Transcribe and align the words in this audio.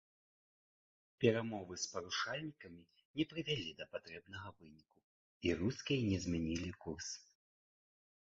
Перамовы 1.23 1.73
з 1.83 1.91
парушальнікамі 1.93 2.81
не 3.19 3.27
прывялі 3.33 3.71
да 3.83 3.87
патрэбнага 3.93 4.49
выніку, 4.57 4.99
і 5.49 5.53
рускія 5.61 6.01
не 6.11 6.19
змянілі 6.25 6.69
курс. 6.89 7.09